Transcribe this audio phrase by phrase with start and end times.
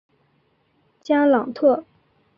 [1.03, 1.85] 加朗特。